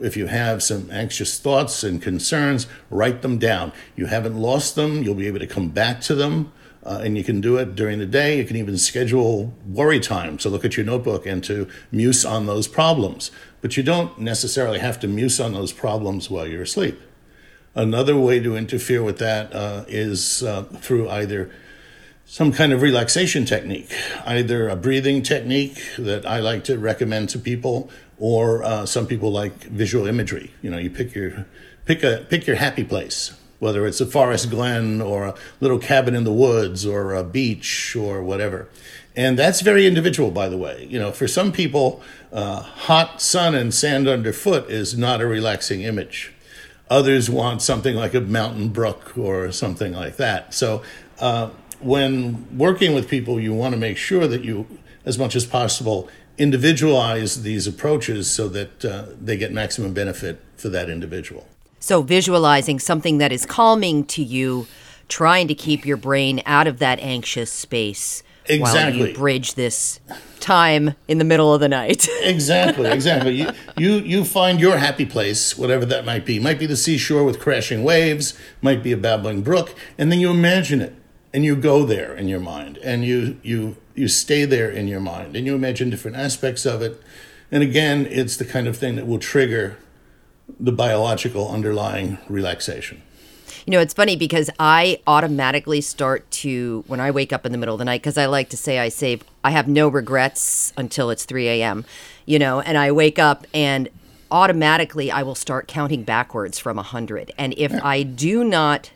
If 0.00 0.16
you 0.16 0.26
have 0.26 0.62
some 0.62 0.90
anxious 0.90 1.38
thoughts 1.38 1.84
and 1.84 2.00
concerns, 2.00 2.66
write 2.90 3.22
them 3.22 3.38
down. 3.38 3.72
You 3.96 4.06
haven't 4.06 4.36
lost 4.36 4.74
them, 4.74 5.02
you'll 5.02 5.14
be 5.14 5.26
able 5.26 5.40
to 5.40 5.46
come 5.46 5.68
back 5.68 6.00
to 6.02 6.14
them. 6.14 6.52
Uh, 6.84 7.00
and 7.04 7.16
you 7.16 7.22
can 7.22 7.40
do 7.40 7.58
it 7.58 7.76
during 7.76 8.00
the 8.00 8.06
day. 8.06 8.38
You 8.38 8.44
can 8.44 8.56
even 8.56 8.76
schedule 8.76 9.54
worry 9.64 10.00
time 10.00 10.36
to 10.38 10.48
look 10.48 10.64
at 10.64 10.76
your 10.76 10.84
notebook 10.84 11.26
and 11.26 11.42
to 11.44 11.68
muse 11.92 12.24
on 12.24 12.46
those 12.46 12.66
problems. 12.66 13.30
But 13.60 13.76
you 13.76 13.84
don't 13.84 14.18
necessarily 14.18 14.80
have 14.80 14.98
to 15.00 15.06
muse 15.06 15.38
on 15.40 15.52
those 15.52 15.72
problems 15.72 16.28
while 16.28 16.46
you're 16.46 16.62
asleep. 16.62 17.00
Another 17.74 18.16
way 18.16 18.40
to 18.40 18.56
interfere 18.56 19.02
with 19.02 19.18
that 19.18 19.54
uh, 19.54 19.84
is 19.86 20.42
uh, 20.42 20.64
through 20.64 21.08
either 21.08 21.52
some 22.26 22.52
kind 22.52 22.72
of 22.72 22.82
relaxation 22.82 23.44
technique, 23.44 23.92
either 24.26 24.68
a 24.68 24.76
breathing 24.76 25.22
technique 25.22 25.80
that 25.98 26.26
I 26.26 26.40
like 26.40 26.64
to 26.64 26.78
recommend 26.78 27.28
to 27.30 27.38
people, 27.38 27.90
or 28.18 28.62
uh, 28.62 28.86
some 28.86 29.06
people 29.06 29.32
like 29.32 29.64
visual 29.64 30.06
imagery. 30.06 30.52
You 30.62 30.70
know, 30.70 30.78
you 30.78 30.90
pick 30.90 31.14
your 31.14 31.46
pick 31.84 32.02
a 32.02 32.26
pick 32.28 32.46
your 32.46 32.56
happy 32.56 32.84
place, 32.84 33.32
whether 33.58 33.86
it's 33.86 34.00
a 34.00 34.06
forest 34.06 34.50
glen 34.50 35.00
or 35.00 35.24
a 35.26 35.34
little 35.60 35.78
cabin 35.78 36.14
in 36.14 36.24
the 36.24 36.32
woods 36.32 36.86
or 36.86 37.14
a 37.14 37.24
beach 37.24 37.96
or 37.96 38.22
whatever. 38.22 38.68
And 39.14 39.38
that's 39.38 39.60
very 39.60 39.86
individual, 39.86 40.30
by 40.30 40.48
the 40.48 40.56
way. 40.56 40.86
You 40.88 40.98
know, 40.98 41.12
for 41.12 41.28
some 41.28 41.52
people, 41.52 42.02
uh, 42.32 42.62
hot 42.62 43.20
sun 43.20 43.54
and 43.54 43.72
sand 43.74 44.08
underfoot 44.08 44.70
is 44.70 44.96
not 44.96 45.20
a 45.20 45.26
relaxing 45.26 45.82
image. 45.82 46.32
Others 46.88 47.28
want 47.28 47.62
something 47.62 47.94
like 47.94 48.14
a 48.14 48.20
mountain 48.20 48.68
brook 48.68 49.16
or 49.16 49.52
something 49.52 49.92
like 49.92 50.16
that. 50.16 50.54
So, 50.54 50.82
uh, 51.18 51.50
when 51.80 52.46
working 52.56 52.94
with 52.94 53.08
people, 53.08 53.40
you 53.40 53.52
want 53.52 53.74
to 53.74 53.78
make 53.78 53.96
sure 53.96 54.26
that 54.26 54.44
you, 54.44 54.66
as 55.04 55.18
much 55.18 55.34
as 55.34 55.44
possible, 55.44 56.08
individualize 56.38 57.42
these 57.42 57.66
approaches 57.66 58.30
so 58.30 58.48
that 58.48 58.84
uh, 58.84 59.06
they 59.20 59.36
get 59.36 59.52
maximum 59.52 59.92
benefit 59.92 60.40
for 60.56 60.68
that 60.70 60.88
individual. 60.88 61.46
So, 61.80 62.02
visualizing 62.02 62.78
something 62.78 63.18
that 63.18 63.32
is 63.32 63.44
calming 63.44 64.04
to 64.06 64.22
you, 64.22 64.66
trying 65.08 65.48
to 65.48 65.54
keep 65.54 65.84
your 65.84 65.96
brain 65.96 66.42
out 66.46 66.66
of 66.66 66.78
that 66.78 67.00
anxious 67.00 67.52
space 67.52 68.22
exactly. 68.46 69.00
while 69.00 69.08
you 69.08 69.14
bridge 69.14 69.54
this 69.54 70.00
time 70.40 70.94
in 71.08 71.18
the 71.18 71.24
middle 71.24 71.52
of 71.52 71.60
the 71.60 71.68
night. 71.68 72.08
exactly, 72.22 72.90
exactly. 72.90 73.32
You, 73.32 73.50
you 73.76 73.92
you 73.94 74.24
find 74.24 74.60
your 74.60 74.78
happy 74.78 75.06
place, 75.06 75.56
whatever 75.56 75.84
that 75.86 76.04
might 76.04 76.24
be. 76.24 76.38
Might 76.38 76.58
be 76.58 76.66
the 76.66 76.76
seashore 76.76 77.24
with 77.24 77.40
crashing 77.40 77.82
waves, 77.82 78.38
might 78.60 78.82
be 78.82 78.92
a 78.92 78.96
babbling 78.96 79.42
brook, 79.42 79.74
and 79.98 80.10
then 80.10 80.20
you 80.20 80.30
imagine 80.30 80.80
it 80.80 80.94
and 81.32 81.44
you 81.44 81.56
go 81.56 81.84
there 81.84 82.14
in 82.14 82.28
your 82.28 82.40
mind 82.40 82.78
and 82.78 83.04
you 83.04 83.38
you 83.42 83.76
you 83.94 84.08
stay 84.08 84.44
there 84.44 84.70
in 84.70 84.88
your 84.88 85.00
mind 85.00 85.36
and 85.36 85.46
you 85.46 85.54
imagine 85.54 85.90
different 85.90 86.16
aspects 86.16 86.64
of 86.64 86.82
it. 86.82 87.00
And 87.50 87.62
again, 87.62 88.06
it's 88.06 88.36
the 88.36 88.44
kind 88.44 88.66
of 88.66 88.76
thing 88.76 88.96
that 88.96 89.06
will 89.06 89.18
trigger 89.18 89.76
the 90.58 90.72
biological 90.72 91.50
underlying 91.50 92.18
relaxation. 92.28 93.02
You 93.66 93.72
know, 93.72 93.80
it's 93.80 93.94
funny 93.94 94.16
because 94.16 94.50
I 94.58 95.00
automatically 95.06 95.80
start 95.80 96.28
to, 96.30 96.82
when 96.88 96.98
I 96.98 97.10
wake 97.10 97.32
up 97.32 97.46
in 97.46 97.52
the 97.52 97.58
middle 97.58 97.74
of 97.74 97.78
the 97.78 97.84
night, 97.84 98.00
because 98.00 98.18
I 98.18 98.26
like 98.26 98.48
to 98.50 98.56
say 98.56 98.78
I 98.78 98.88
save, 98.88 99.22
I 99.44 99.52
have 99.52 99.68
no 99.68 99.88
regrets 99.88 100.72
until 100.76 101.10
it's 101.10 101.24
3 101.24 101.48
a.m., 101.48 101.84
you 102.26 102.38
know, 102.38 102.60
and 102.60 102.76
I 102.76 102.90
wake 102.90 103.18
up 103.18 103.46
and 103.54 103.88
automatically 104.30 105.10
I 105.10 105.22
will 105.22 105.34
start 105.34 105.68
counting 105.68 106.02
backwards 106.02 106.58
from 106.58 106.76
100. 106.76 107.32
And 107.38 107.54
if 107.56 107.72
I 107.84 108.02
do 108.02 108.42
not, 108.42 108.90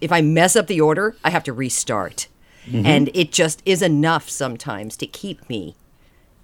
if 0.00 0.12
I 0.12 0.20
mess 0.20 0.56
up 0.56 0.66
the 0.66 0.80
order, 0.80 1.16
I 1.24 1.30
have 1.30 1.44
to 1.44 1.52
restart. 1.52 2.28
Mm-hmm. 2.66 2.86
And 2.86 3.10
it 3.14 3.32
just 3.32 3.62
is 3.64 3.82
enough 3.82 4.28
sometimes 4.28 4.96
to 4.98 5.06
keep 5.06 5.48
me 5.48 5.76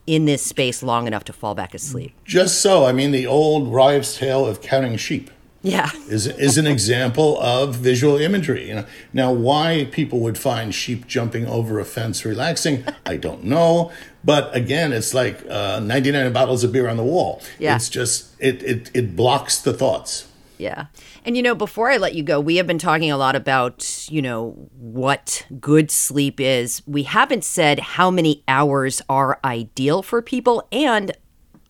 in 0.06 0.24
this 0.26 0.44
space 0.44 0.82
long 0.82 1.06
enough 1.06 1.24
to 1.24 1.32
fall 1.32 1.54
back 1.54 1.74
asleep. 1.74 2.14
Just 2.24 2.60
so. 2.60 2.84
I 2.86 2.92
mean, 2.92 3.10
the 3.10 3.26
old 3.26 3.68
wives' 3.68 4.16
tale 4.16 4.46
of 4.46 4.60
counting 4.60 4.96
sheep. 4.96 5.30
Yeah. 5.62 5.90
is 6.10 6.26
is 6.26 6.58
an 6.58 6.66
example 6.66 7.40
of 7.40 7.76
visual 7.76 8.18
imagery. 8.18 8.68
You 8.68 8.74
know, 8.74 8.86
now 9.14 9.32
why 9.32 9.88
people 9.90 10.20
would 10.20 10.36
find 10.36 10.74
sheep 10.74 11.06
jumping 11.06 11.46
over 11.46 11.80
a 11.80 11.86
fence 11.86 12.22
relaxing, 12.24 12.84
I 13.06 13.16
don't 13.16 13.44
know. 13.44 13.90
But 14.22 14.54
again, 14.54 14.92
it's 14.92 15.14
like 15.14 15.42
uh, 15.48 15.80
99 15.80 16.32
bottles 16.34 16.64
of 16.64 16.72
beer 16.72 16.86
on 16.88 16.98
the 16.98 17.04
wall. 17.04 17.42
Yeah. 17.58 17.76
It's 17.76 17.88
just 17.88 18.34
it 18.38 18.62
it 18.62 18.90
it 18.92 19.16
blocks 19.16 19.58
the 19.58 19.72
thoughts. 19.72 20.28
Yeah. 20.58 20.86
And 21.24 21.36
you 21.36 21.42
know, 21.42 21.54
before 21.54 21.90
I 21.90 21.96
let 21.96 22.14
you 22.14 22.22
go, 22.22 22.38
we 22.38 22.56
have 22.56 22.66
been 22.66 22.78
talking 22.78 23.10
a 23.10 23.16
lot 23.16 23.34
about, 23.34 24.06
you 24.10 24.22
know, 24.22 24.68
what 24.78 25.46
good 25.60 25.90
sleep 25.90 26.40
is. 26.40 26.82
We 26.86 27.04
haven't 27.04 27.44
said 27.44 27.80
how 27.80 28.10
many 28.10 28.44
hours 28.46 29.02
are 29.08 29.40
ideal 29.44 30.02
for 30.02 30.22
people. 30.22 30.66
And 30.70 31.12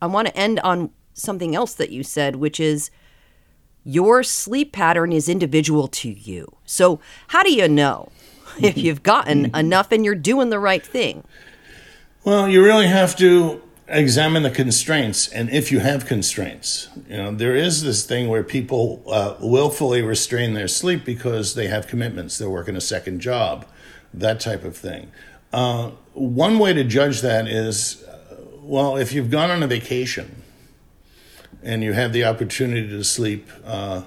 I 0.02 0.06
want 0.06 0.28
to 0.28 0.36
end 0.36 0.60
on 0.60 0.90
something 1.14 1.54
else 1.54 1.74
that 1.74 1.90
you 1.90 2.02
said, 2.02 2.36
which 2.36 2.60
is 2.60 2.90
your 3.84 4.22
sleep 4.22 4.72
pattern 4.72 5.12
is 5.12 5.28
individual 5.28 5.88
to 5.88 6.10
you. 6.10 6.56
So, 6.64 7.00
how 7.28 7.42
do 7.42 7.52
you 7.52 7.68
know 7.68 8.10
if 8.60 8.76
you've 8.76 9.02
gotten 9.02 9.46
enough 9.54 9.92
and 9.92 10.04
you're 10.04 10.14
doing 10.14 10.50
the 10.50 10.58
right 10.58 10.84
thing? 10.84 11.24
Well, 12.24 12.48
you 12.48 12.64
really 12.64 12.86
have 12.86 13.16
to 13.16 13.62
examine 13.88 14.42
the 14.42 14.50
constraints 14.50 15.28
and 15.28 15.50
if 15.50 15.70
you 15.70 15.80
have 15.80 16.06
constraints. 16.06 16.88
You 17.08 17.16
know, 17.16 17.34
there 17.34 17.54
is 17.54 17.82
this 17.82 18.04
thing 18.04 18.28
where 18.28 18.42
people 18.42 19.02
uh, 19.06 19.36
willfully 19.40 20.02
restrain 20.02 20.54
their 20.54 20.68
sleep 20.68 21.04
because 21.04 21.54
they 21.54 21.66
have 21.68 21.86
commitments, 21.86 22.38
they're 22.38 22.50
working 22.50 22.76
a 22.76 22.80
second 22.80 23.20
job, 23.20 23.66
that 24.12 24.40
type 24.40 24.64
of 24.64 24.76
thing. 24.76 25.10
Uh, 25.52 25.90
one 26.14 26.58
way 26.58 26.72
to 26.72 26.84
judge 26.84 27.20
that 27.20 27.46
is 27.46 28.02
uh, 28.04 28.36
well, 28.62 28.96
if 28.96 29.12
you've 29.12 29.30
gone 29.30 29.50
on 29.50 29.62
a 29.62 29.66
vacation, 29.66 30.42
and 31.64 31.82
you 31.82 31.94
have 31.94 32.12
the 32.12 32.24
opportunity 32.24 32.86
to 32.86 33.02
sleep, 33.02 33.48
uh, 33.64 34.02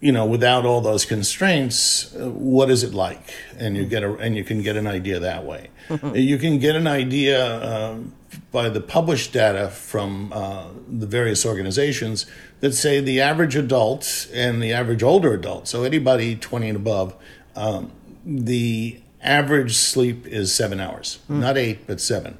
you 0.00 0.12
know, 0.12 0.24
without 0.24 0.64
all 0.64 0.80
those 0.80 1.04
constraints, 1.04 2.14
uh, 2.14 2.30
what 2.30 2.70
is 2.70 2.84
it 2.84 2.94
like? 2.94 3.34
And 3.58 3.76
you 3.76 3.84
get 3.84 4.04
a, 4.04 4.14
and 4.16 4.36
you 4.36 4.44
can 4.44 4.62
get 4.62 4.76
an 4.76 4.86
idea 4.86 5.18
that 5.18 5.44
way. 5.44 5.70
you 6.14 6.38
can 6.38 6.58
get 6.58 6.76
an 6.76 6.86
idea 6.86 7.62
um, 7.62 8.14
by 8.52 8.68
the 8.68 8.80
published 8.80 9.32
data 9.32 9.68
from 9.68 10.32
uh, 10.32 10.68
the 10.88 11.06
various 11.06 11.44
organizations 11.44 12.26
that 12.60 12.72
say 12.72 13.00
the 13.00 13.20
average 13.20 13.56
adult 13.56 14.28
and 14.32 14.62
the 14.62 14.72
average 14.72 15.02
older 15.02 15.34
adult, 15.34 15.66
so 15.66 15.82
anybody 15.82 16.36
20 16.36 16.68
and 16.68 16.76
above, 16.76 17.14
um, 17.56 17.90
the 18.24 19.00
average 19.22 19.74
sleep 19.74 20.26
is 20.26 20.54
seven 20.54 20.78
hours, 20.78 21.18
mm. 21.28 21.40
not 21.40 21.56
eight, 21.56 21.86
but 21.86 22.00
seven. 22.00 22.38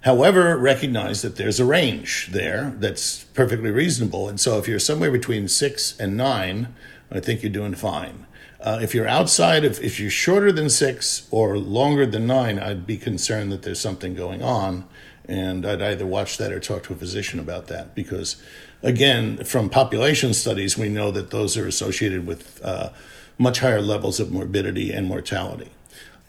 However, 0.00 0.56
recognize 0.56 1.22
that 1.22 1.36
there's 1.36 1.58
a 1.58 1.64
range 1.64 2.28
there 2.30 2.74
that's 2.78 3.24
perfectly 3.34 3.70
reasonable. 3.70 4.28
And 4.28 4.38
so 4.38 4.56
if 4.56 4.68
you're 4.68 4.78
somewhere 4.78 5.10
between 5.10 5.48
six 5.48 5.98
and 5.98 6.16
nine, 6.16 6.74
I 7.10 7.20
think 7.20 7.42
you're 7.42 7.52
doing 7.52 7.74
fine. 7.74 8.26
Uh, 8.60 8.78
if 8.82 8.94
you're 8.94 9.06
outside 9.06 9.64
of, 9.64 9.80
if 9.80 10.00
you're 10.00 10.10
shorter 10.10 10.50
than 10.50 10.70
six 10.70 11.28
or 11.30 11.58
longer 11.58 12.06
than 12.06 12.26
nine, 12.26 12.58
I'd 12.58 12.86
be 12.86 12.96
concerned 12.96 13.52
that 13.52 13.62
there's 13.62 13.80
something 13.80 14.14
going 14.14 14.42
on. 14.42 14.88
And 15.28 15.66
I'd 15.66 15.82
either 15.82 16.06
watch 16.06 16.38
that 16.38 16.52
or 16.52 16.60
talk 16.60 16.84
to 16.84 16.92
a 16.92 16.96
physician 16.96 17.40
about 17.40 17.66
that 17.66 17.94
because, 17.94 18.40
again, 18.82 19.44
from 19.44 19.68
population 19.68 20.32
studies, 20.34 20.78
we 20.78 20.88
know 20.88 21.10
that 21.10 21.30
those 21.30 21.56
are 21.56 21.66
associated 21.66 22.26
with 22.26 22.64
uh, 22.64 22.90
much 23.36 23.58
higher 23.58 23.82
levels 23.82 24.20
of 24.20 24.30
morbidity 24.30 24.92
and 24.92 25.06
mortality. 25.06 25.70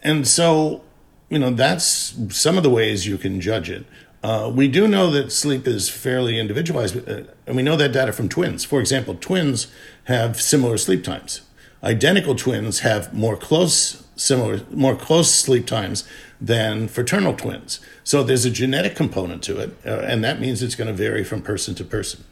And 0.03 0.27
so 0.27 0.83
you 1.29 1.39
know, 1.39 1.49
that's 1.51 2.15
some 2.29 2.57
of 2.57 2.63
the 2.63 2.69
ways 2.69 3.05
you 3.05 3.17
can 3.17 3.41
judge 3.41 3.69
it. 3.69 3.85
Uh, 4.23 4.51
we 4.53 4.67
do 4.67 4.87
know 4.87 5.11
that 5.11 5.31
sleep 5.31 5.67
is 5.67 5.89
fairly 5.89 6.39
individualized, 6.39 6.97
uh, 7.07 7.21
and 7.45 7.55
we 7.55 7.63
know 7.63 7.75
that 7.75 7.91
data 7.91 8.11
from 8.11 8.27
twins. 8.27 8.65
For 8.65 8.79
example, 8.79 9.15
twins 9.15 9.67
have 10.05 10.41
similar 10.41 10.77
sleep 10.77 11.03
times. 11.03 11.41
Identical 11.83 12.35
twins 12.35 12.79
have 12.79 13.13
more 13.13 13.37
close 13.37 14.03
similar 14.15 14.61
more 14.71 14.95
close 14.95 15.31
sleep 15.31 15.67
times 15.67 16.03
than 16.41 16.87
fraternal 16.87 17.35
twins. 17.35 17.79
So 18.03 18.23
there's 18.23 18.45
a 18.45 18.49
genetic 18.49 18.95
component 18.95 19.43
to 19.43 19.59
it, 19.59 19.77
uh, 19.85 19.99
and 19.99 20.23
that 20.23 20.39
means 20.39 20.63
it's 20.63 20.75
going 20.75 20.87
to 20.87 20.93
vary 20.93 21.23
from 21.23 21.41
person 21.41 21.75
to 21.75 21.83
person. 21.83 22.23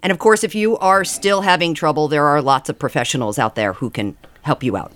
And 0.00 0.12
of 0.12 0.18
course, 0.18 0.44
if 0.44 0.54
you 0.54 0.78
are 0.78 1.04
still 1.04 1.40
having 1.40 1.74
trouble, 1.74 2.06
there 2.06 2.26
are 2.26 2.40
lots 2.40 2.68
of 2.68 2.78
professionals 2.78 3.38
out 3.38 3.56
there 3.56 3.74
who 3.74 3.90
can 3.90 4.16
help 4.42 4.62
you 4.62 4.76
out. 4.76 4.92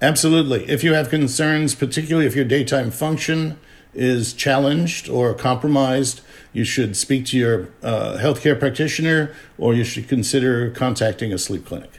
Absolutely. 0.00 0.68
If 0.68 0.84
you 0.84 0.94
have 0.94 1.10
concerns, 1.10 1.74
particularly 1.74 2.26
if 2.26 2.36
your 2.36 2.44
daytime 2.44 2.92
function 2.92 3.58
is 3.98 4.32
challenged 4.32 5.08
or 5.08 5.34
compromised, 5.34 6.20
you 6.52 6.64
should 6.64 6.96
speak 6.96 7.26
to 7.26 7.36
your 7.36 7.68
uh, 7.82 8.16
healthcare 8.20 8.58
practitioner 8.58 9.34
or 9.58 9.74
you 9.74 9.84
should 9.84 10.08
consider 10.08 10.70
contacting 10.70 11.32
a 11.32 11.38
sleep 11.38 11.66
clinic. 11.66 11.90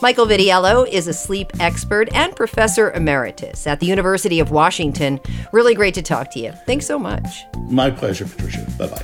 Michael 0.00 0.26
Vitiello 0.26 0.88
is 0.88 1.08
a 1.08 1.12
sleep 1.12 1.50
expert 1.58 2.08
and 2.14 2.34
professor 2.36 2.92
emeritus 2.92 3.66
at 3.66 3.80
the 3.80 3.86
University 3.86 4.38
of 4.38 4.50
Washington. 4.50 5.18
Really 5.52 5.74
great 5.74 5.94
to 5.94 6.02
talk 6.02 6.30
to 6.32 6.40
you. 6.40 6.52
Thanks 6.66 6.86
so 6.86 6.98
much. 6.98 7.26
My 7.68 7.90
pleasure, 7.90 8.24
Patricia. 8.24 8.64
Bye 8.78 8.86
bye. 8.86 9.02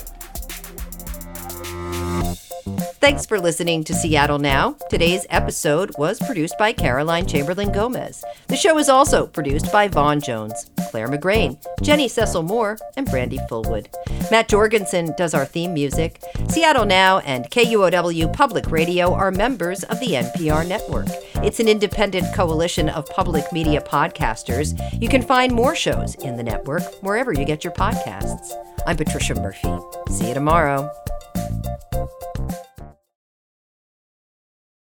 Thanks 3.01 3.27
for 3.27 3.41
listening 3.41 3.85
to 3.85 3.95
Seattle 3.95 4.39
Now. 4.39 4.77
Today's 4.91 5.25
episode 5.31 5.93
was 5.99 6.19
produced 6.21 6.57
by 6.59 6.73
Caroline 6.73 7.27
Chamberlain 7.27 7.73
Gomez. 7.73 8.25
The 8.49 8.57
show 8.57 8.77
is 8.77 8.89
also 8.89 9.27
produced 9.27 9.73
by 9.73 9.89
Vaughn 9.89 10.21
Jones, 10.21 10.69
Clare 10.91 11.09
McGrane, 11.09 11.59
Jenny 11.83 12.09
Cecil 12.09 12.43
Moore, 12.43 12.79
and 12.97 13.07
Brandy 13.07 13.39
Fullwood. 13.51 13.87
Matt 14.31 14.49
Jorgensen 14.49 15.15
does 15.17 15.35
our 15.35 15.45
theme 15.45 15.75
music. 15.75 16.21
Seattle 16.49 16.87
Now 16.87 17.19
and 17.21 17.51
KUOW 17.51 18.33
Public 18.33 18.71
Radio 18.71 19.13
are 19.13 19.31
members 19.31 19.85
of 19.85 20.01
the 20.01 20.13
NPR 20.13 20.67
network. 20.67 21.09
It's 21.37 21.61
an 21.61 21.69
independent 21.69 22.35
coalition 22.35 22.89
of 22.89 23.09
public 23.11 23.53
media 23.53 23.81
podcasters. 23.81 24.75
You 25.01 25.09
can 25.09 25.23
find 25.23 25.53
more 25.53 25.75
shows 25.75 26.15
in 26.17 26.37
the 26.37 26.43
network 26.43 26.83
wherever 27.03 27.33
you 27.33 27.45
get 27.45 27.65
your 27.65 27.73
podcasts. 27.73 28.53
I'm 28.87 28.97
Patricia 28.97 29.35
Murphy. 29.35 29.77
See 30.11 30.29
you 30.29 30.35
tomorrow. 30.35 30.91